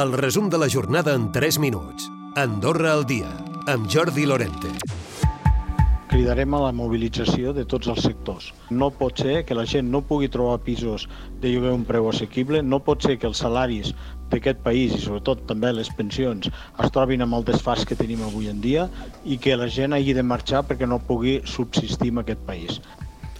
[0.00, 2.10] El resum de la jornada en 3 minuts.
[2.36, 3.30] Andorra al dia,
[3.66, 4.68] amb Jordi Lorente.
[6.10, 8.50] Cridarem a la mobilització de tots els sectors.
[8.68, 11.06] No pot ser que la gent no pugui trobar pisos
[11.40, 13.94] de lloguer un preu assequible, no pot ser que els salaris
[14.28, 18.52] d'aquest país i sobretot també les pensions es trobin amb el desfàs que tenim avui
[18.52, 18.90] en dia
[19.24, 22.82] i que la gent hagi de marxar perquè no pugui subsistir en aquest país.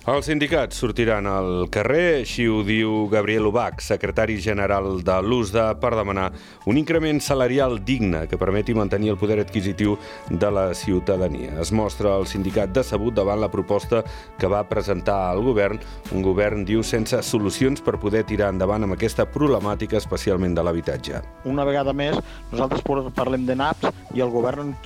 [0.06, 5.90] Els sindicats sortiran al carrer, així ho diu Gabriel Ubach, secretari general de l'USDA, per
[5.98, 6.28] demanar
[6.70, 9.96] un increment salarial digne que permeti mantenir el poder adquisitiu
[10.30, 11.56] de la ciutadania.
[11.58, 14.04] Es mostra el sindicat decebut davant la proposta
[14.38, 15.82] que va presentar al govern,
[16.14, 21.26] un govern, diu, sense solucions per poder tirar endavant amb aquesta problemàtica, especialment de l'habitatge.
[21.50, 22.14] Una vegada més,
[22.54, 22.86] nosaltres
[23.18, 24.76] parlem de naps i el govern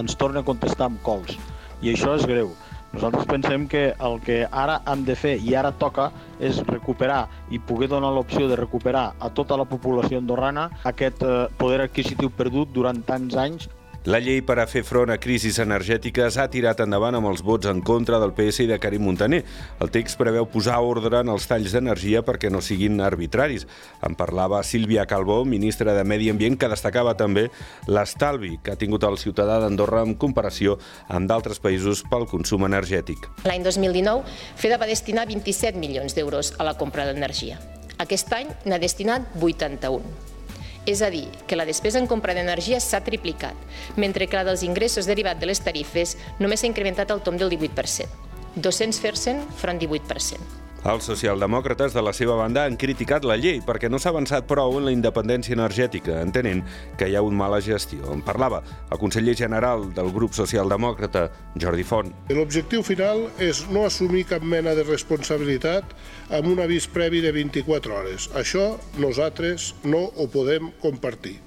[0.00, 1.36] ens torna a contestar amb cols.
[1.84, 2.56] I això és greu.
[2.92, 6.10] Nosaltres pensem que el que ara hem de fer i ara toca
[6.40, 11.46] és recuperar i poder donar l'opció de recuperar a tota la població andorrana aquest eh,
[11.56, 13.70] poder adquisitiu perdut durant tants anys
[14.04, 17.68] la llei per a fer front a crisis energètiques ha tirat endavant amb els vots
[17.70, 19.42] en contra del PS i de Karim Montaner.
[19.78, 23.68] El text preveu posar ordre en els talls d'energia perquè no siguin arbitraris.
[24.02, 27.46] En parlava Sílvia Calbó, ministra de Medi Ambient, que destacava també
[27.86, 33.30] l'estalvi que ha tingut el ciutadà d'Andorra en comparació amb d'altres països pel consum energètic.
[33.46, 34.26] L'any 2019,
[34.58, 37.62] FEDA va destinar 27 milions d'euros a la compra d'energia.
[38.02, 40.31] Aquest any n'ha destinat 81.
[40.86, 43.54] És a dir, que la despesa en compra d'energia s'ha triplicat,
[43.96, 47.54] mentre que la dels ingressos derivats de les tarifes només s'ha incrementat al tom del
[47.54, 48.10] 18%,
[48.56, 50.61] 200% front 18%.
[50.82, 54.80] Els socialdemòcrates, de la seva banda, han criticat la llei perquè no s'ha avançat prou
[54.80, 56.64] en la independència energètica, entenent
[56.98, 58.08] que hi ha un mala gestió.
[58.10, 62.10] En parlava el conseller general del grup socialdemòcrata, Jordi Font.
[62.34, 65.94] L'objectiu final és no assumir cap mena de responsabilitat
[66.34, 68.28] amb un avís previ de 24 hores.
[68.34, 71.38] Això nosaltres no ho podem compartir.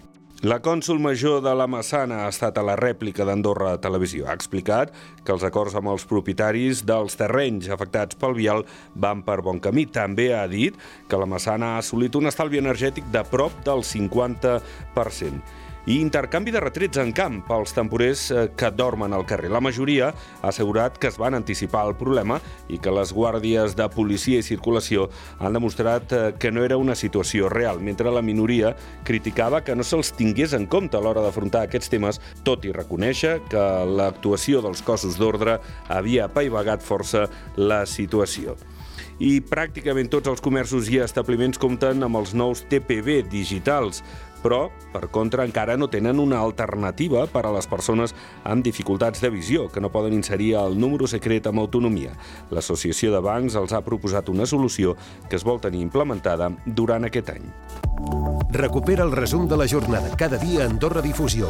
[0.44, 4.26] La cònsul major de la Massana ha estat a la rèplica d'Andorra Televisió.
[4.28, 4.92] Ha explicat
[5.24, 8.66] que els acords amb els propietaris dels terrenys afectats pel vial
[9.00, 9.86] van per bon camí.
[9.88, 10.76] També ha dit
[11.08, 15.40] que la Massana ha assolit un estalvi energètic de prop del 50%
[15.86, 19.52] i intercanvi de retrets en camp pels temporers eh, que dormen al carrer.
[19.54, 23.88] La majoria ha assegurat que es van anticipar el problema i que les guàrdies de
[23.94, 25.10] policia i circulació
[25.40, 28.76] han demostrat eh, que no era una situació real, mentre la minoria
[29.06, 33.38] criticava que no se'ls tingués en compte a l'hora d'afrontar aquests temes, tot i reconèixer
[33.52, 35.60] que l'actuació dels cossos d'ordre
[35.90, 38.58] havia apaivagat força la situació
[39.20, 44.02] i pràcticament tots els comerços i establiments compten amb els nous TPB digitals
[44.46, 48.14] però, per contra, encara no tenen una alternativa per a les persones
[48.46, 52.14] amb dificultats de visió, que no poden inserir el número secret amb autonomia.
[52.54, 54.94] L'Associació de Bancs els ha proposat una solució
[55.30, 57.50] que es vol tenir implementada durant aquest any.
[58.54, 61.50] Recupera el resum de la jornada cada dia a Andorra Difusió.